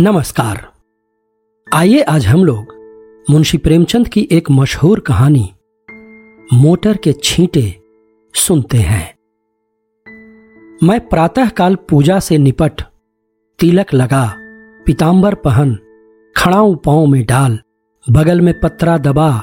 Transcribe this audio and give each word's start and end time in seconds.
नमस्कार। 0.00 0.68
आइए 1.74 2.00
आज 2.00 2.26
हम 2.26 2.44
लोग 2.44 2.74
मुंशी 3.30 3.58
प्रेमचंद 3.58 4.08
की 4.08 4.28
एक 4.32 4.50
मशहूर 4.50 5.00
कहानी, 5.00 5.52
मोटर 6.54 6.96
के 6.96 7.12
छींटे, 7.12 7.80
सुनते 8.34 8.78
हैं। 8.78 9.14
मैं 10.82 11.08
प्रातःकाल 11.08 11.74
पूजा 11.74 12.20
से 12.20 12.38
निपट, 12.38 12.82
तिलक 13.58 13.94
लगा 13.94 14.34
पीताम्बर 14.86 15.34
पहन, 15.34 15.78
खड़ाऊ 16.36 16.74
पाँव 16.74 17.06
में 17.06 17.26
डाल, 17.26 17.58
बगल 18.10 18.40
में 18.40 18.60
पत्रा 18.60 18.98
दबा, 18.98 19.42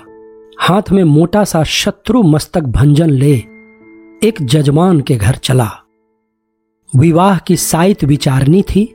हाथ 0.60 0.92
में 0.92 1.04
मोटा 1.04 1.44
सा 1.44 1.64
शत्रु 1.64 2.24
मस्तक 2.24 2.62
भंजन 2.62 3.10
ले, 3.10 3.36
एक 4.24 4.36
जजमान 4.42 5.02
के 5.02 5.16
घर 5.16 5.36
चला। 5.36 5.72
विवाह 6.96 7.38
की 7.38 7.56
साइत 7.56 8.04
विचारनी 8.04 8.62
थी 8.62 8.95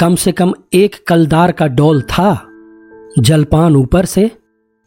कम 0.00 0.14
से 0.14 0.32
कम 0.32 0.54
एक 0.74 0.96
कलदार 1.06 1.52
का 1.52 1.66
डोल 1.66 2.02
था, 2.02 2.46
जलपान 3.18 3.76
ऊपर 3.76 4.04
से, 4.04 4.30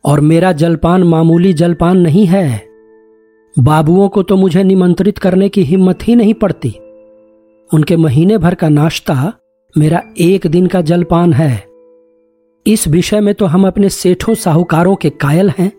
और 0.05 0.19
मेरा 0.19 0.51
जलपान 0.51 1.03
मामूली 1.03 1.53
जलपान 1.53 1.97
नहीं 1.97 2.25
है। 2.25 2.65
बाबुओं 3.59 4.09
को 4.09 4.23
तो 4.23 4.35
मुझे 4.35 4.63
निमंत्रित 4.63 5.17
करने 5.17 5.49
की 5.49 5.63
हिम्मत 5.63 6.07
ही 6.07 6.15
नहीं 6.15 6.33
पड़ती। 6.33 6.69
उनके 7.73 7.97
महीने 7.97 8.37
भर 8.37 8.55
का 8.55 8.69
नाश्ता 8.69 9.33
मेरा 9.77 10.03
एक 10.19 10.47
दिन 10.47 10.67
का 10.67 10.81
जलपान 10.81 11.33
है। 11.33 11.67
इस 12.67 12.87
विषय 12.87 13.19
में 13.19 13.35
तो 13.35 13.45
हम 13.45 13.67
अपने 13.67 13.89
सेठों 13.89 14.35
साहूकारों 14.35 14.95
के 14.95 15.09
कायल 15.09 15.49
हैं। 15.49 15.71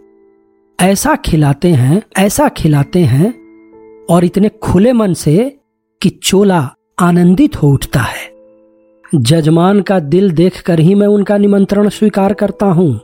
ऐसा 0.80 1.14
खिलाते 1.14 1.68
हैं, 1.68 2.02
ऐसा 2.18 2.48
खिलाते 2.48 3.00
हैं, 3.00 3.34
और 4.10 4.24
इतने 4.24 4.48
खुले 4.48 4.92
मन 4.92 5.14
से 5.14 5.58
कि 6.02 6.08
चोला 6.08 6.74
आनंदित 7.00 7.62
हो 7.62 7.68
उठता 7.68 8.00
है। 8.00 8.31
जजमान 9.14 9.80
का 9.80 10.00
दिल 10.00 10.30
देखकर 10.30 10.80
ही 10.80 10.94
मैं 10.94 11.06
उनका 11.06 11.38
निमंत्रण 11.38 11.88
स्वीकार 11.88 12.32
करता 12.32 12.66
हूँ। 12.66 13.00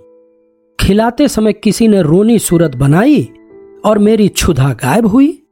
खिलाते 0.81 1.29
समय 1.29 1.53
किसी 1.53 1.89
ने 1.89 2.03
रोनी 2.03 2.39
सूरत 2.39 2.77
बनाई 2.77 3.29
और 3.85 3.99
मेरी 3.99 4.29
क्षुधा 4.29 4.73
गायब 4.73 5.07
हुई। 5.07 5.43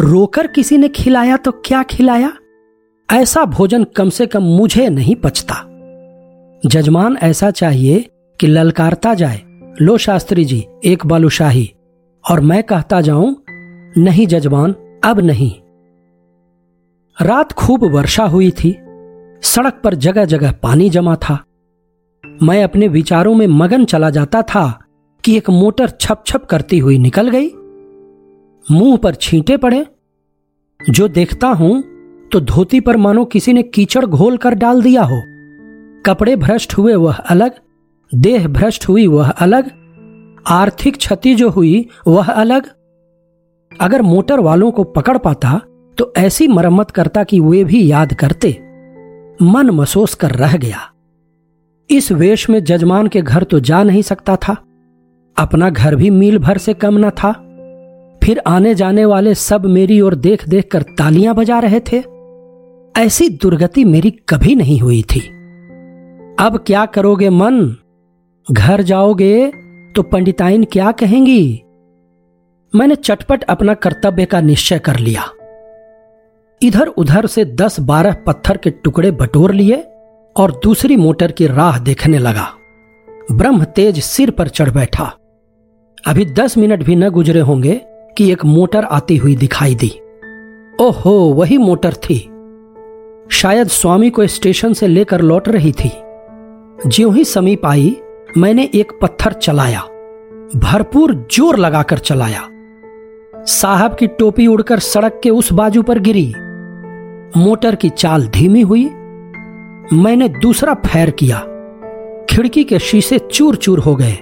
रोकर 0.00 0.46
किसी 0.46 0.78
ने 0.78 0.88
खिलाया 0.88 1.36
तो 1.36 1.50
क्या 1.50 1.82
खिलाया? 1.82 2.32
ऐसा 3.12 3.44
भोजन 3.44 3.84
कम 3.84 4.08
से 4.08 4.26
कम 4.26 4.42
मुझे 4.42 4.88
नहीं 4.88 5.14
पचता। 5.14 5.54
जजमान 6.66 7.16
ऐसा 7.22 7.50
चाहिए 7.50 8.10
कि 8.40 8.46
ललकारता 8.46 9.14
जाए। 9.14 9.40
लो 9.80 9.98
शास्त्री 9.98 10.44
जी, 10.44 10.66
एक 10.84 11.06
बालूशाही। 11.06 11.74
और 12.30 12.40
मैं 12.40 12.62
कहता 12.62 13.00
जाऊँ, 13.00 13.36
नहीं 13.98 14.26
जजमान, 14.26 14.74
अब 15.04 15.20
नहीं। 15.20 15.52
रात 17.26 17.52
खूब 17.52 17.84
वर्षा 17.84 18.24
हुई 18.24 18.50
थी। 18.50 18.76
सड़क 19.42 19.80
पर 19.84 19.94
जगह 19.94 20.24
जगह 20.24 20.52
पानी 20.52 20.88
जमा 20.90 21.16
था। 21.16 21.38
मैं 22.42 22.62
अपने 22.64 22.88
विचारों 22.88 23.34
में 23.34 23.46
मगन 23.46 23.84
चला 23.84 24.10
जाता 24.10 24.42
था 24.42 24.68
कि 25.24 25.36
एक 25.36 25.50
मोटर 25.50 25.88
छप 25.90 26.22
छप 26.26 26.44
करती 26.44 26.78
हुई 26.78 26.98
निकल 26.98 27.28
गई। 27.28 27.48
मुँह 28.66 28.96
पर 28.96 29.14
छींटे 29.14 29.56
पड़े। 29.56 29.86
जो 30.80 31.08
देखता 31.08 31.48
हूँ 31.48 31.82
तो 32.32 32.40
धोती 32.40 32.80
पर 32.80 32.96
मानो 32.96 33.24
किसी 33.24 33.52
ने 33.52 33.62
कीचड़ 33.62 34.04
घोल 34.06 34.36
कर 34.36 34.54
डाल 34.54 34.82
दिया 34.82 35.02
हो। 35.02 35.22
कपड़े 36.06 36.36
भ्रष्ट 36.36 36.76
हुए 36.78 36.94
वह 36.94 37.14
अलग, 37.14 37.52
देह 38.12 38.48
भ्रष्ट 38.48 38.88
हुई 38.88 39.06
वह 39.06 39.30
अलग, 39.30 39.70
आर्थिक 40.46 40.96
क्षति 40.96 41.34
जो 41.34 41.48
हुई 41.50 41.88
वह 42.06 42.30
अलग। 42.32 42.70
अगर 43.72 44.02
मोटर 44.02 44.40
वालों 44.40 44.70
को 44.70 44.84
पकड़ 44.84 45.18
पाता 45.18 45.60
तो 45.98 46.12
ऐसी 46.16 46.48
मरम्मत 46.48 46.90
करता 46.90 47.24
कि 47.24 47.40
वे 47.40 47.64
भी 47.64 47.90
याद 47.90 48.14
करते। 48.14 48.50
मन 49.42 49.70
मसोस 49.70 50.14
कर 50.14 50.30
रह 50.30 50.56
गया। 50.56 50.92
इस 51.90 52.12
वेश 52.12 52.50
में 52.50 52.64
जजमान 52.64 53.06
के 53.06 53.22
घर 53.22 53.42
तो 53.42 53.60
जा 53.60 53.82
नहीं 53.82 54.02
सकता 54.02 54.36
था। 54.36 54.52
अपना 55.38 55.70
घर 55.70 55.96
भी 55.96 56.10
मील 56.10 56.38
भर 56.38 56.58
से 56.58 56.74
कम 56.74 56.98
न 57.06 57.10
था। 57.10 57.32
फिर 58.24 58.42
आने 58.46 58.74
जाने 58.74 59.04
वाले 59.04 59.34
सब 59.34 59.66
मेरी 59.66 60.00
ओर 60.00 60.14
देख 60.14 60.48
देख 60.48 60.68
कर 60.72 60.82
तालियाँ 60.82 61.34
बजा 61.34 61.58
रहे 61.58 61.80
थे। 61.80 62.02
ऐसी 63.00 63.28
दुर्गति 63.28 63.84
मेरी 63.84 64.10
कभी 64.10 64.54
नहीं 64.54 64.80
हुई 64.80 65.02
थी। 65.02 65.20
अब 66.38 66.64
क्या 66.66 66.86
करोगे 66.86 67.30
मन? 67.30 67.76
घर 68.52 68.82
जाओगे 68.82 69.52
तो 69.96 70.02
पंडिताइन 70.02 70.64
क्या 70.64 70.92
कहेंगी? 70.92 71.62
मैंने 72.74 72.94
चटपट 72.94 73.42
अपना 73.42 73.74
कर्तव्य 73.74 74.24
का 74.24 74.40
निश्चय 74.40 74.78
कर 74.78 74.98
लिया। 74.98 75.22
इधर 76.62 76.86
उधर 76.86 77.26
से 77.26 77.44
दस 77.44 77.80
बारह 77.80 78.12
पत्थर 78.26 78.56
के 78.56 78.70
टुकड़े 78.70 79.10
बटोर 79.10 79.52
लिए 79.52 79.84
और 80.36 80.60
दूसरी 80.64 80.96
मोटर 80.96 81.32
की 81.32 81.46
राह 81.46 81.78
देखने 81.78 82.18
लगा। 82.18 82.46
ब्रह्म 83.32 83.64
तेज 83.64 84.00
सिर 84.00 84.30
पर 84.30 84.48
चढ़ 84.48 84.70
बैठा। 84.70 85.04
अभी 86.06 86.24
दस 86.24 86.56
मिनट 86.58 86.82
भी 86.82 86.96
न 86.96 87.10
गुजरे 87.10 87.40
होंगे 87.40 87.80
कि 88.18 88.30
एक 88.32 88.44
मोटर 88.44 88.84
आती 88.84 89.16
हुई 89.16 89.36
दिखाई 89.36 89.74
दी। 89.74 89.90
ओहो, 90.80 91.12
वही 91.34 91.58
मोटर 91.58 91.94
थी। 91.94 92.18
शायद 93.30 93.68
स्वामी 93.68 94.10
को 94.10 94.26
स्टेशन 94.26 94.72
से 94.72 94.86
लेकर 94.86 95.20
लौट 95.20 95.48
रही 95.48 95.72
थी। 95.72 95.90
ज्यों 96.86 97.14
ही 97.14 97.24
समीप 97.24 97.66
आई, 97.66 97.96
मैंने 98.36 98.70
एक 98.74 98.92
पत्थर 99.02 99.32
चलाया। 99.32 99.80
भरपूर 100.56 101.14
ज़ोर 101.32 101.58
लगाकर 101.58 101.98
चलाया। 101.98 102.48
साहब 103.46 103.96
की 103.96 104.06
टोपी 104.06 104.46
उड़कर 104.46 104.78
सड़क 104.78 105.20
के 105.22 105.30
उस 105.30 105.52
बाजू 105.52 105.82
पर 105.82 105.98
गिरी। 105.98 106.32
मोटर 107.36 107.74
की 107.74 107.88
चाल 107.88 108.26
धीमी 108.26 108.60
हुई। 108.60 108.84
मैंने 109.92 110.28
दूसरा 110.28 110.74
फैर 110.74 111.10
किया। 111.10 111.38
खिड़की 112.30 112.64
के 112.64 112.78
शीशे 112.78 113.18
चूर 113.18 113.56
चूर 113.56 113.78
हो 113.78 113.96
गए 113.96 114.12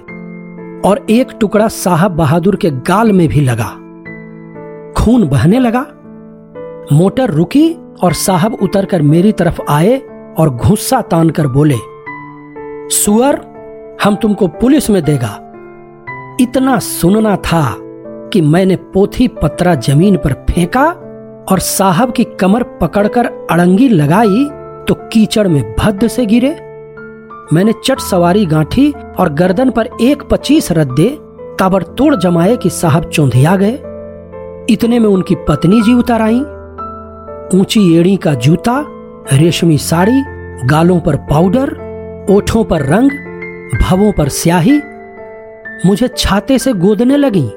और 0.85 1.05
एक 1.09 1.27
टुकड़ा 1.41 1.67
साहब 1.67 2.11
बहादुर 2.11 2.55
के 2.55 2.71
गाल 2.71 3.11
में 3.11 3.27
भी 3.27 3.41
लगा। 3.41 3.69
खून 4.93 5.27
बहने 5.27 5.59
लगा। 5.59 5.85
मोटर 6.93 7.29
रुकी 7.29 7.73
और 8.03 8.13
साहब 8.13 8.53
उतरकर 8.53 9.01
मेरी 9.01 9.31
तरफ़ 9.31 9.61
आए 9.69 9.97
और 10.37 10.49
घुस्सा 10.49 11.01
तान 11.01 11.29
कर 11.29 11.47
बोले, 11.47 11.75
सुअर, 12.95 13.41
हम 14.03 14.15
तुमको 14.15 14.47
पुलिस 14.47 14.89
में 14.89 15.03
देगा। 15.03 15.43
इतना 16.41 16.79
सुनना 16.79 17.35
था 17.35 17.75
कि 18.33 18.41
मैंने 18.41 18.75
पोथी 18.75 19.27
पत्रा 19.27 19.75
ज़मीन 19.75 20.17
पर 20.17 20.33
फेंका 20.33 21.06
और 21.51 21.59
साहब 21.59 22.11
की 22.11 22.23
कमर 22.39 22.63
पकड़कर 22.63 23.25
अड़ंगी 23.51 23.87
लगाई 23.89 24.45
तो 24.87 24.93
कीचड़ 25.13 25.47
में 25.47 25.75
भद्द 25.79 26.07
से 26.07 26.25
गिरे। 26.25 26.49
मैंने 27.53 27.73
चट 27.85 27.99
सवारी 27.99 28.45
गांठी 28.45 28.91
और 29.19 29.29
गर्दन 29.33 29.69
पर 29.69 29.89
एक 30.01 30.23
पच्चीस 30.23 30.71
रद्दे 30.71 31.09
ताबड़तोड़ 31.59 32.15
जमाए 32.15 32.55
कि 32.57 32.69
साहब 32.69 33.09
चौंधिया 33.09 33.55
गए। 33.55 33.73
इतने 34.69 34.99
में 34.99 35.07
उनकी 35.09 35.35
पत्नी 35.35 35.81
जी 35.81 35.93
उतर 35.93 36.21
आई। 36.21 36.39
ऊँची 37.59 37.97
एड़ी 37.97 38.15
का 38.17 38.33
जूता, 38.33 38.83
रेशमी 39.33 39.77
साड़ी, 39.77 40.21
गालों 40.67 40.99
पर 40.99 41.15
पाउडर, 41.15 41.69
ओठों 42.29 42.63
पर 42.63 42.85
रंग, 42.85 43.11
भवों 43.81 44.11
पर 44.11 44.29
स्याही 44.29 44.79
मुझे 45.85 46.07
छाते 46.07 46.59
से 46.59 46.73
गोदने 46.73 47.17
लगी। 47.17 47.49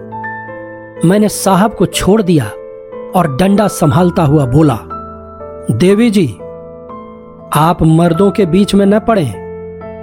मैंने 1.09 1.29
साहब 1.29 1.75
को 1.75 1.87
छोड़ 1.87 2.23
दिया। 2.23 2.51
और 3.17 3.37
डंडा 3.37 3.67
संभालता 3.69 4.23
हुआ 4.23 4.47
बोला, 4.47 4.79
देवी 5.71 6.11
जी, 6.11 6.27
आप 7.57 7.83
मर्दों 7.83 8.31
के 8.31 8.47
बीच 8.47 8.75
में 8.75 8.85
न 8.87 8.99
पड़े। 8.99 9.33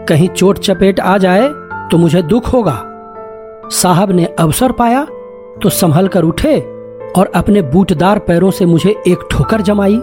कहीं 0.09 0.27
चोट 0.27 0.59
चपेट 0.59 0.99
आ 0.99 1.17
जाए 1.17 1.47
तो 1.91 1.97
मुझे 1.97 2.21
दुख 2.21 2.53
होगा। 2.53 2.81
साहब 3.71 4.11
ने 4.11 4.25
अवसर 4.39 4.71
पाया 4.71 5.05
तो 5.63 5.69
संभल 5.69 6.07
कर 6.07 6.23
उठे 6.23 6.59
और 7.17 7.31
अपने 7.35 7.61
बूटदार 7.61 8.19
पैरों 8.19 8.51
से 8.51 8.65
मुझे 8.65 8.95
एक 9.07 9.27
ठोकर 9.31 9.61
जमाई। 9.61 9.97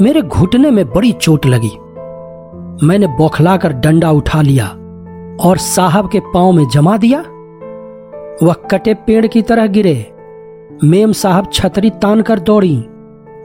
मेरे 0.00 0.22
घुटने 0.22 0.70
में 0.70 0.84
बड़ी 0.90 1.12
चोट 1.12 1.46
लगी। 1.46 1.70
मैंने 2.86 3.06
बौखलाकर 3.06 3.72
डंडा 3.72 4.10
उठा 4.10 4.42
लिया 4.42 4.66
और 5.40 5.56
साहब 5.56 6.08
के 6.10 6.20
पाँव 6.34 6.52
में 6.52 6.66
जमा 6.68 6.96
दिया। 6.96 7.20
वह 8.42 8.52
कटे 8.70 8.94
पेड़ 8.94 9.26
की 9.26 9.42
तरह 9.42 9.66
गिरे। 9.66 10.11
मेम 10.84 11.12
साहब 11.12 11.50
छतरी 11.52 11.90
तान 11.90 12.22
कर 12.22 12.38
दौड़ी। 12.38 12.76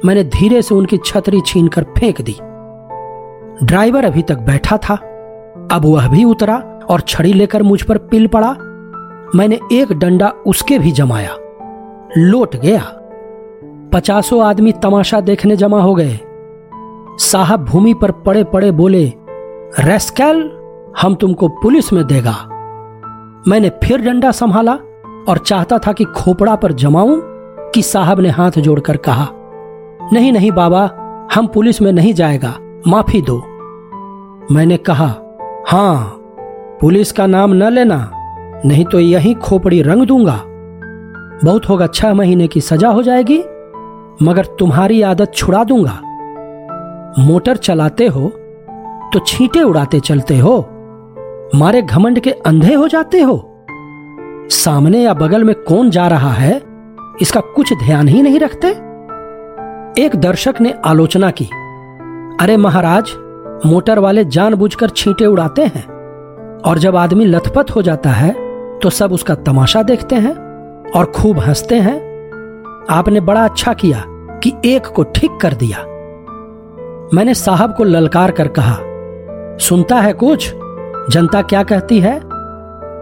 मैंने 0.06 0.24
धीरे 0.24 0.62
से 0.62 0.76
उनकी 0.76 0.98
छतरी 0.98 1.42
छीन 1.46 1.68
कर 1.68 1.84
फेंक 1.84 2.22
दी। 2.22 2.36
ड्राइवर 3.66 4.06
अभी 4.06 4.22
तक 4.22 4.38
बैठा 4.38 4.78
था। 4.78 4.96
अब 5.72 5.82
वह 5.86 6.08
भी 6.08 6.24
उतरा 6.24 6.80
और 6.90 7.02
छड़ी 7.02 7.34
लेकर 7.34 7.64
मुझ 7.64 7.82
पर 7.82 7.98
पिल 7.98 8.28
पड़ा। 8.28 8.56
मैंने 9.36 9.60
एक 9.72 9.94
डंडा 9.94 10.34
उसके 10.48 10.80
भी 10.80 10.92
जमाया। 10.92 11.30
लोट 12.18 12.56
गया। 12.56 12.82
पचासों 13.94 14.44
आदमी 14.44 14.72
तमाशा 14.72 15.22
देखने 15.22 15.56
जमा 15.56 15.82
हो 15.82 15.96
गए। 15.96 16.20
साहब 17.20 17.66
भूमि 17.66 17.94
पर 17.94 18.12
पड़े 18.12 18.44
पड़े 18.44 18.72
बोले, 18.72 19.14
रेस्कैल, 19.80 20.52
हम 21.02 21.16
तुमको 21.16 21.48
पुलिस 21.48 21.94
में 21.94 22.08
देगा। 22.08 22.36
मैंने 23.48 23.70
फिर 23.70 24.02
डंडा 24.02 24.32
संभाला। 24.32 24.80
और 25.30 25.38
चाहता 25.38 25.78
था 25.78 25.94
कि 25.94 26.04
खोपड़ा 26.06 26.56
पर 26.56 26.72
जमाऊं, 26.74 27.20
कि 27.72 27.82
साहब 27.82 28.20
ने 28.20 28.30
हाथ 28.30 28.52
जोड़कर 28.52 28.98
कहा, 28.98 29.28
नहीं 30.14 30.32
नहीं 30.32 30.52
बाबा, 30.52 30.90
हम 31.34 31.48
पुलिस 31.48 31.82
में 31.82 31.92
नहीं 31.92 32.14
जाएगा, 32.14 32.54
माफ़ी 32.88 33.22
दो। 33.22 33.38
मैंने 34.52 34.78
कहा, 34.80 35.08
हाँ, 35.68 36.14
पुलिस 36.82 37.12
का 37.12 37.26
नाम 37.28 37.54
न 37.54 37.72
लेना, 37.72 38.10
नहीं 38.66 38.86
तो 38.86 39.00
यही 39.00 39.34
खोपड़ी 39.34 39.82
रंग 39.82 40.06
दूँगा। 40.06 40.42
बहुत 41.44 41.70
होगा 41.70 41.88
छह 41.88 42.14
महीने 42.14 42.48
की 42.48 42.62
सजा 42.62 42.90
हो 42.90 43.04
जाएगी, 43.04 43.38
मगर 44.22 44.46
तुम्हारी 44.60 45.02
आदत 45.02 45.34
छुड़ा 45.36 45.64
दूँगा। 45.64 46.00
मोटर 47.20 47.58
चलाते 47.58 48.08
हो 48.08 48.28
तो 49.14 49.20
छींटे 49.20 49.62
उड़ाते 49.62 50.00
चलते 50.00 50.38
हो, 50.38 50.58
मारे 51.56 51.82
घमंड 51.82 52.20
के 52.20 52.32
अंधे 52.32 52.74
हो 52.74 52.88
जाते 52.88 53.22
हो। 53.22 53.38
सामने 54.52 55.02
या 55.04 55.14
बगल 55.14 55.44
में 55.44 55.54
कौन 55.64 55.90
जा 55.90 56.08
रहा 56.08 56.32
है, 56.32 56.62
इसका 57.22 57.40
कुछ 57.56 57.74
ध्यान 57.74 58.08
ही 58.08 58.22
नहीं 58.22 58.40
रखते? 58.40 58.68
एक 60.02 60.16
दर्शक 60.16 60.62
ने 60.62 60.74
आलोचना 60.86 61.32
की। 61.32 61.46
अरे 62.42 62.58
महाराज, 62.58 63.12
मोटर 63.66 64.00
वाले 64.00 64.26
जानबूझकर 64.26 64.90
छींटे 64.90 65.26
उड़ाते 65.26 65.66
हैं, 65.66 65.86
और 66.62 66.80
जब 66.80 66.96
आदमी 66.96 67.26
लथपथ 67.26 67.72
हो 67.72 67.82
जाता 67.82 68.10
है 68.10 68.32
तो 68.80 68.90
सब 68.90 69.14
उसका 69.14 69.36
तमाशा 69.36 69.82
देखते 69.84 70.16
हैं, 70.16 70.36
और 70.92 71.12
खूब 71.12 71.40
हँसते 71.40 71.76
हैं। 71.76 71.96
आपने 72.90 73.20
बड़ा 73.20 73.44
अच्छा 73.46 73.74
किया 73.74 74.04
कि 74.44 74.54
एक 74.66 74.88
को 74.88 75.04
ठीक 75.06 75.38
कर 75.42 75.54
दिया। 75.54 75.84
मैंने 77.14 77.34
साहब 77.34 77.74
को 77.76 77.84
ललकार 77.84 78.32
कर 78.32 78.48
कहा, 78.60 78.78
सुनता 79.60 80.00
है 80.00 80.14
कुछ? 80.14 80.54
जनता 81.10 81.42
क्या 81.42 81.64
कहती 81.64 82.00
है? 82.00 82.20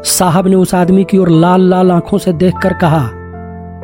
साहब 0.03 0.47
ने 0.47 0.55
उस 0.55 0.75
आदमी 0.75 1.03
की 1.03 1.17
ओर 1.17 1.29
लाल 1.29 1.61
लाल 1.61 1.91
आँखों 1.91 2.17
से 2.17 2.33
देखकर 2.33 2.73
कहा, 2.73 3.07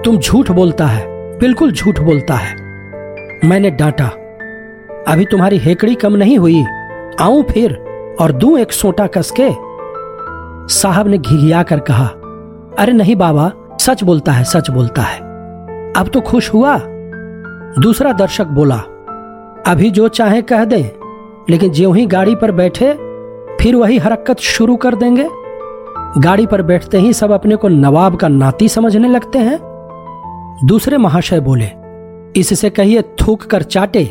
तुम 0.06 0.18
झूठ 0.18 0.52
बोलता 0.52 0.86
है, 0.86 1.06
बिल्कुल 1.40 1.72
झूठ 1.72 2.00
बोलता 2.00 2.34
है। 2.34 2.56
मैंने 3.46 3.72
डांटा, 3.72 4.06
अभी 5.08 5.26
तुम्हारी 5.26 5.58
हेकड़ी 5.58 5.96
कम 5.96 6.16
नहीं 6.16 6.38
हुई, 6.38 6.64
आऊँ 7.22 7.44
फिर 7.44 7.74
और 8.20 8.32
दू 8.32 8.58
एक 8.58 8.72
सोटा 8.72 9.08
कसके? 9.08 9.50
साहब 10.74 11.08
ने 11.08 11.18
घिघिया 11.18 11.64
कर 11.64 11.80
कहा, 11.80 12.06
अरे 12.80 12.94
नहीं 12.94 13.16
बाबा, 13.16 13.52
सच 13.82 14.04
बोलता 14.04 14.32
है, 14.32 14.44
सच 14.44 14.70
बोलता 14.70 15.02
है। 15.02 15.20
अब 15.98 16.08
तो 16.08 16.22
खुश 16.22 16.54
हुआ? 16.54 16.78
दूसरा 17.80 18.12
दर्शक 18.14 18.46
बोला, 18.46 18.78
अभी 19.68 19.92
जो 19.92 20.08
चाहे 20.08 20.42
कह 20.42 20.66
दें, 20.66 20.84
लेकिन 21.50 21.72
ज्यों 21.72 21.96
ही 21.98 22.06
गाड़ी 22.06 22.36
पर 22.36 22.52
बैठे, 22.52 22.94
फिर 23.62 23.76
वही 23.76 23.98
हरकत 23.98 24.40
शुरू 24.40 24.76
कर 24.76 24.96
देंगे? 24.96 25.28
गाड़ी 26.18 26.46
पर 26.46 26.62
बैठते 26.62 26.98
ही 26.98 27.14
सब 27.14 27.32
अपने 27.32 27.56
को 27.56 27.68
नवाब 27.68 28.16
का 28.16 28.28
नाती 28.28 28.68
समझने 28.70 29.10
लगते 29.10 29.40
हैं। 29.40 29.60
दूसरे 30.66 30.98
महाशय 30.98 31.40
बोले, 31.40 31.70
इससे 32.40 32.70
कहिए 32.70 33.02
थूक 33.02 33.44
कर 33.44 33.64
चाटे। 33.64 34.04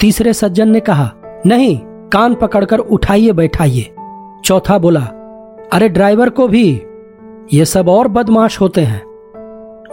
तीसरे 0.00 0.32
सज्जन 0.32 0.68
ने 0.68 0.80
कहा, 0.80 1.10
नहीं, 1.46 1.78
कान 2.12 2.34
पकड़कर 2.34 2.78
उठाइए, 2.78 3.32
बैठाइए। 3.32 3.94
चौथा 4.44 4.78
बोला, 4.78 5.00
अरे 5.72 5.88
ड्राइवर 5.88 6.30
को 6.30 6.48
भी, 6.48 6.82
ये 7.54 7.64
सब 7.64 7.88
और 7.88 8.08
बदमाश 8.08 8.60
होते 8.60 8.80
हैं। 8.80 9.02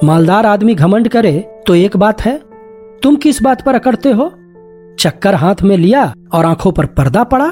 मालदार 0.03 0.45
आदमी 0.45 0.75
घमंड 0.75 1.07
करे 1.07 1.33
तो 1.67 1.75
एक 1.75 1.97
बात 1.97 2.21
है, 2.21 2.39
तुम 3.03 3.15
किस 3.15 3.41
बात 3.43 3.65
पर 3.65 3.75
अकड़ते 3.75 4.11
हो? 4.11 4.31
चक्कर 4.99 5.35
हाथ 5.35 5.61
में 5.63 5.77
लिया 5.77 6.13
और 6.33 6.45
आँखों 6.45 6.71
पर 6.71 6.85
पर्दा 6.85 7.23
पड़ा? 7.23 7.51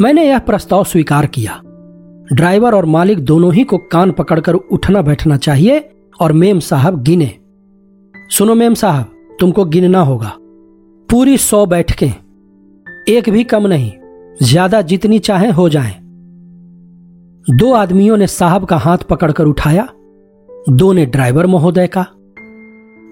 मैंने 0.00 0.24
यह 0.24 0.38
प्रस्ताव 0.38 0.84
स्वीकार 0.84 1.26
किया। 1.26 1.60
ड्राइवर 2.32 2.74
और 2.74 2.84
मालिक 2.84 3.18
दोनों 3.18 3.52
ही 3.54 3.64
को 3.64 3.78
कान 3.78 4.10
पकड़कर 4.10 4.54
उठना 4.54 5.02
बैठना 5.02 5.36
चाहिए 5.36 5.78
और 6.20 6.32
मेम 6.32 6.58
साहब 6.58 7.02
गिने। 7.02 7.30
सुनो 8.30 8.54
मेम 8.54 8.74
साहब, 8.74 9.12
तुमको 9.40 9.64
गिनना 9.64 10.00
होगा। 10.00 10.32
पूरी 11.08 11.36
सौ 11.38 11.64
बैठकें। 11.66 12.12
एक 13.08 13.28
भी 13.30 13.44
कम 13.44 13.66
नहीं, 13.66 13.92
ज़्यादा 14.42 14.82
जितनी 14.82 15.18
चाहे 15.18 15.50
हो 15.50 15.68
जाएँ। 15.68 15.94
दो 17.46 17.72
आदमियों 17.72 18.16
ने 18.16 18.26
साहब 18.26 18.64
का 18.64 18.76
हाथ 18.76 18.98
पकड़कर 18.98 19.44
उठाया। 19.44 19.88
दो 20.68 20.92
ने 20.92 21.06
ड्राइवर 21.06 21.46
महोदय 21.46 21.86
का। 21.86 22.06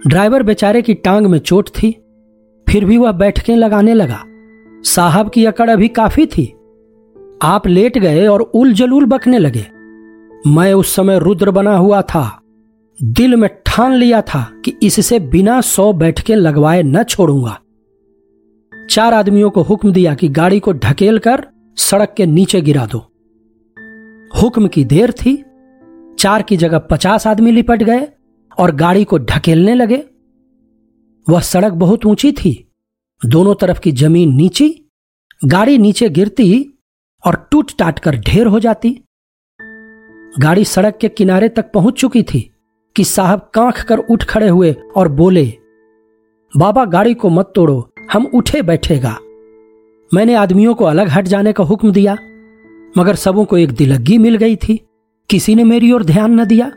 ड्राइवर 0.06 0.42
बेचारे 0.42 0.82
की 0.82 0.94
टांग 0.94 1.26
में 1.26 1.38
चोट 1.38 1.68
थी, 1.68 1.90
फिर 2.66 2.84
भी 2.84 2.96
वह 2.96 3.12
बैठकें 3.12 3.56
लगाने 3.56 3.94
लगा। 3.94 4.22
साहब 4.84 5.30
की 5.30 5.44
अकड़ 5.44 5.70
अभी 5.70 5.88
काफ़ी 5.88 6.26
थी। 6.26 6.52
आप 7.42 7.66
लेट 7.66 7.98
गए 7.98 8.26
और 8.26 8.40
उल 8.40 8.72
जलूल 8.72 9.04
बकने 9.04 9.38
लगे। 9.38 9.66
मैं 10.46 10.72
उस 10.72 10.94
समय 10.94 11.18
रुद्र 11.18 11.50
बना 11.50 11.76
हुआ 11.76 12.02
था। 12.02 12.42
दिल 13.02 13.36
में 13.36 13.50
ठान 13.66 13.92
लिया 13.92 14.22
था 14.22 14.52
कि 14.64 14.74
इससे 14.82 15.18
बिना 15.20 15.60
सौ 15.60 15.92
बैठके 15.92 16.34
लगवाए 16.34 16.82
न 16.82 17.02
छोड़ूँगा। 17.02 17.60
चार 18.90 19.14
आदमियों 19.14 19.50
को 19.50 19.62
हुक्म 19.62 19.92
दिया 19.92 20.14
कि 20.14 20.28
गाड़ी 20.28 20.60
को 20.60 20.72
ढकेल 20.72 21.18
कर 21.18 21.46
सड़क 21.76 22.14
के 22.16 22.26
नीचे 22.26 22.60
गिरा 22.60 22.86
दो। 22.86 22.98
हुक्म 24.42 24.68
की 24.68 24.84
देर 24.84 25.12
थी। 25.12 25.44
चार 26.18 26.42
की 26.42 26.56
जगह 26.56 26.78
पचास 26.78 27.26
आदमी 27.26 27.52
लिपट 27.52 27.82
गए 27.82 28.08
और 28.58 28.74
गाड़ी 28.74 29.04
को 29.04 29.18
ढकेलने 29.18 29.74
लगे। 29.74 30.04
वह 31.28 31.40
सड़क 31.40 31.72
बहुत 31.72 32.06
ऊँची 32.06 32.32
थी। 32.32 32.72
दोनों 33.26 33.54
तरफ़ 33.54 33.80
की 33.80 33.92
ज़मीन 33.92 34.34
नीची। 34.34 34.84
गाड़ी 35.44 35.78
नीचे 35.78 36.08
गिरती 36.08 36.76
और 37.26 37.48
टूट 37.50 37.72
टाट 37.78 37.98
कर 37.98 38.16
ढेर 38.16 38.46
हो 38.46 38.60
जाती। 38.60 39.00
गाड़ी 40.38 40.64
सड़क 40.64 40.98
के 41.00 41.08
किनारे 41.08 41.48
तक 41.48 41.70
पहुँच 41.72 41.94
चुकी 41.94 42.22
थी 42.22 42.50
कि 42.96 43.04
साहब 43.04 43.50
कांख 43.54 43.82
कर 43.82 43.98
उठ 43.98 44.24
खड़े 44.24 44.48
हुए 44.48 44.76
और 44.96 45.08
बोले, 45.08 45.52
बाबा, 46.56 46.84
गाड़ी 46.84 47.14
को 47.14 47.30
मत 47.30 47.52
तोड़ो, 47.54 47.90
हम 48.12 48.26
उठे 48.34 48.62
बैठेगा। 48.62 49.18
मैंने 50.14 50.34
आदमियों 50.34 50.74
को 50.74 50.84
अलग 50.84 51.08
हट 51.08 51.24
जाने 51.24 51.52
का 51.52 51.64
हुक्म 51.64 51.92
दिया, 51.92 52.16
मगर 52.98 53.14
सबों 53.14 53.44
को 53.44 53.58
एक 53.58 53.72
दिलग्गी 53.72 54.18
मिल 54.18 54.36
गई 54.36 54.56
थी, 54.56 54.80
किसी 55.30 55.54
ने 55.54 55.64
मेरी 55.64 55.92
ओर 55.92 56.04
ध्यान 56.04 56.40
न 56.40 56.44
दिया। 56.44 56.72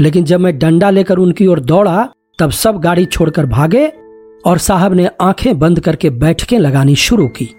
लेकिन 0.00 0.24
जब 0.24 0.40
मैं 0.40 0.58
डंडा 0.58 0.90
लेकर 0.90 1.16
उनकी 1.16 1.46
ओर 1.46 1.60
दौड़ा, 1.60 2.08
तब 2.38 2.50
सब 2.50 2.78
गाड़ी 2.78 3.04
छोड़कर 3.04 3.46
भागे 3.46 3.86
और 4.46 4.58
साहब 4.58 4.94
ने 4.94 5.10
आँखें 5.20 5.58
बंद 5.58 5.80
करके 5.80 6.10
बैठकें 6.10 6.58
लगानी 6.58 6.94
शुरू 6.94 7.28
की। 7.28 7.57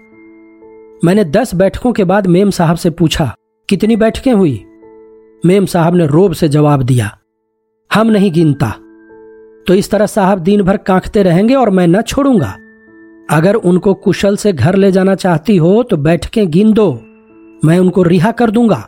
मैंने 1.02 1.24
दस 1.24 1.54
बैठकों 1.54 1.92
के 1.92 2.04
बाद 2.04 2.26
मेम 2.26 2.50
साहब 2.50 2.76
से 2.76 2.90
पूछा, 2.90 3.34
कितनी 3.68 3.96
बैठकें 3.96 4.32
हुई? 4.32 4.64
मेम 5.44 5.66
साहब 5.66 5.94
ने 5.94 6.06
रोब 6.06 6.32
से 6.32 6.48
जवाब 6.48 6.82
दिया, 6.82 7.10
हम 7.90 8.06
नहीं 8.06 8.30
गिनता। 8.32 8.68
तो 9.66 9.74
इस 9.74 9.90
तरह 9.90 10.06
साहब 10.06 10.38
दिन 10.38 10.62
भर 10.62 10.76
कांखते 10.76 11.22
रहेंगे 11.22 11.54
और 11.54 11.70
मैं 11.70 11.86
न 11.86 12.02
छोड़ूँगा। 12.02 12.56
अगर 13.28 13.54
उनको 13.54 13.94
कुशल 13.96 14.36
से 14.36 14.52
घर 14.52 14.74
ले 14.74 14.90
जाना 14.92 15.14
चाहती 15.14 15.56
हो 15.56 15.82
तो 15.82 15.96
बैठकें 15.98 16.50
गिन 16.50 16.72
दो, 16.72 16.92
मैं 17.62 17.78
उनको 17.78 18.02
रिहा 18.02 18.30
कर 18.32 18.50
दूँगा। 18.50 18.86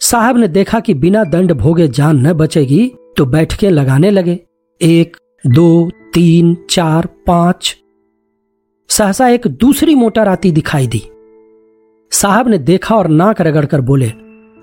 साहब 0.00 0.36
ने 0.36 0.48
देखा 0.48 0.80
कि 0.80 0.94
बिना 0.94 1.24
दंड 1.24 1.52
भोगे 1.54 1.88
जान 1.88 2.26
न 2.26 2.32
बचेगी 2.32 2.86
तो 3.16 3.26
बैठकें 3.26 3.70
लगाने 3.70 4.10
लगे। 4.10 4.38
एक, 4.80 5.16
दो, 5.44 5.90
तीन, 6.14 6.56
चार, 6.70 7.08
पाँच 7.26 7.76
सहसा 8.88 9.28
एक 9.28 9.46
दूसरी 9.46 9.94
मोटर 9.94 10.28
आती 10.28 10.50
दिखाई 10.50 10.86
दी। 10.86 11.02
साहब 12.12 12.48
ने 12.48 12.58
देखा 12.58 12.96
और 12.96 13.08
नाक 13.08 13.40
रगड़कर 13.40 13.80
बोले, 13.80 14.12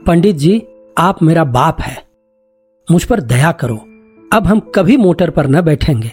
पंडित 0.05 0.36
जी, 0.36 0.62
आप 0.98 1.24
मेरा 1.24 1.44
बाप 1.44 1.82
है। 1.82 2.03
मुझ 2.91 3.03
पर 3.03 3.22
दया 3.22 3.51
करो, 3.51 3.75
अब 4.34 4.48
हम 4.48 4.60
कभी 4.60 4.98
मोटर 4.98 5.29
पर 5.29 5.48
न 5.48 5.62
बैठेंगे। 5.62 6.12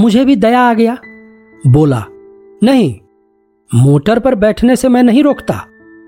मुझे 0.00 0.24
भी 0.24 0.36
दया 0.36 0.60
आ 0.60 0.74
गया। 0.74 0.96
बोला, 1.66 2.04
नहीं, 2.62 2.94
मोटर 3.74 4.18
पर 4.18 4.34
बैठने 4.34 4.76
से 4.76 4.88
मैं 4.88 5.02
नहीं 5.02 5.22
रोकता। 5.22 5.64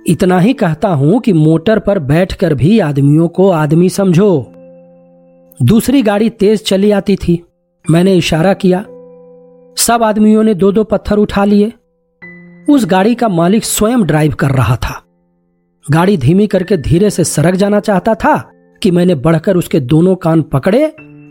इतना 0.06 0.38
ही 0.38 0.52
कहता 0.54 0.88
हूँ 0.88 1.20
कि 1.20 1.32
मोटर 1.32 1.78
पर 1.78 1.98
बैठकर 1.98 2.54
भी 2.54 2.78
आदमियों 2.78 3.28
को 3.28 3.50
आदमी 3.50 3.88
समझो। 3.88 4.52
दूसरी 5.62 6.02
गाड़ी 6.02 6.30
तेज 6.30 6.64
चली 6.64 6.90
आती 6.90 7.16
थी। 7.16 7.42
मैंने 7.90 8.14
इशारा 8.14 8.54
किया 8.54 8.84
सब 9.86 10.02
आदमियों 10.02 10.42
ने 10.42 10.52
दो 10.54 10.70
दो 10.72 10.82
पत्थर 10.84 11.16
उठा 11.16 11.44
लिए। 11.44 11.72
उस 12.68 12.84
गाड़ी 12.84 13.14
का 13.14 13.28
मालिक 13.28 13.64
स्वयं 13.64 14.02
ड्राइव 14.02 14.32
कर 14.34 14.50
रहा 14.50 14.76
था। 14.76 14.94
गाड़ी 15.86 16.16
धीमी 16.16 16.46
करके 16.46 16.76
धीरे 16.76 17.10
से 17.10 17.24
सरक 17.24 17.54
जाना 17.54 17.80
चाहता 17.80 18.14
था 18.14 18.36
कि 18.82 18.90
मैंने 18.90 19.14
बढ़कर 19.16 19.56
उसके 19.56 19.80
दोनों 19.82 20.14
कान 20.16 20.42
पकड़े 20.42 20.86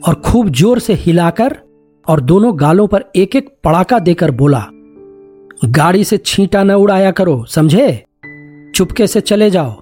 और 0.07 0.21
खूब 0.25 0.49
ज़ोर 0.49 0.79
से 0.79 0.93
हिलाकर 0.93 1.55
और 2.07 2.21
दोनों 2.21 2.53
गालों 2.59 2.87
पर 2.87 3.03
एक 3.15 3.35
एक 3.35 3.49
पड़ाका 3.63 3.99
देकर 3.99 4.31
बोला, 4.31 4.63
गाड़ी 5.67 6.03
से 6.03 6.17
छींटा 6.17 6.63
न 6.63 6.71
उड़ाया 6.73 7.11
करो, 7.11 7.43
समझे? 7.45 8.03
चुपके 8.75 9.07
से 9.07 9.21
चले 9.21 9.49
जाओ। 9.49 9.75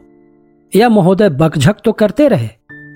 या 0.73 0.89
महोदय 0.89 1.29
बकझक 1.31 1.75
तो 1.85 1.91
करते 1.91 2.27
रहे, 2.27 2.49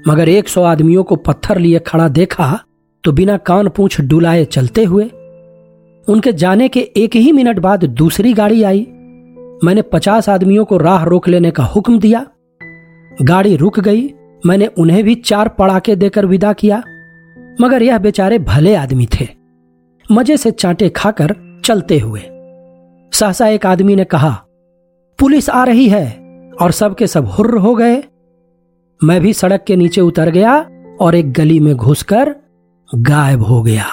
मगर 0.08 0.30
एक 0.30 0.50
सौ 0.50 0.64
आदमियों 0.64 1.04
को 1.04 1.16
पत्थर 1.18 1.60
लिए 1.60 1.80
खड़ा 1.80 2.08
देखा 2.10 2.60
तो 3.04 3.12
बिना 3.12 3.38
कान 3.38 3.70
पूछ 3.70 4.00
डुलाए 4.02 4.44
चलते 4.48 4.84
हुए 4.84 5.10
उनके 6.10 6.32
जाने 6.32 6.68
के 6.68 6.80
एक 6.80 7.16
ही 7.16 7.32
मिनट 7.32 7.60
बाद 7.60 7.84
दूसरी 7.86 8.34
गाड़ी 8.34 8.64
आई। 8.64 8.88
मैंने 9.64 9.82
पचास 9.82 10.30
आदमियों 10.30 10.66
को 10.66 10.78
राह 10.78 11.04
रोक 11.04 11.28
लेने 11.28 11.52
का 11.52 11.64
हुक्म 11.64 12.00
दिया। 12.00 12.26
गाड़ी 13.22 13.56
रुक 13.56 13.80
गई। 13.80 14.14
मैंने 14.46 14.66
उन्हें 14.68 15.04
भी 15.04 15.16
चार 15.16 15.48
पड़ाके 15.50 15.96
देकर 15.96 16.26
विदा 16.26 16.54
किया। 16.54 16.84
मगर 17.62 17.84
यह 17.84 17.98
बेचारे 17.98 18.40
भले 18.40 18.76
आदमी 18.76 19.08
थे। 19.20 19.28
मज़े 20.12 20.38
से 20.38 20.52
चांटे 20.52 20.90
खाकर 20.90 21.36
चलते 21.66 22.00
हुए। 22.00 22.22
सहसा 23.14 23.48
एक 23.48 23.66
आदमी 23.66 23.96
ने 23.96 24.04
कहा, 24.04 24.30
पुलिस 25.20 25.50
आ 25.50 25.64
रही 25.64 25.88
है 25.90 26.06
और 26.62 26.72
सबके 26.72 27.08
सब 27.08 27.26
हुर्र 27.28 27.58
हो 27.58 27.76
गए। 27.76 28.04
मैं 29.02 29.22
भी 29.22 29.34
सड़क 29.34 29.64
के 29.68 29.76
नीचे 29.76 30.02
उतर 30.02 30.30
गया 30.30 30.70
और 31.02 31.16
एक 31.16 31.34
गली 31.34 31.60
में 31.60 31.76
घुसकर 31.76 32.36
गायब 32.96 33.44
हो 33.44 33.62
गया। 33.64 33.86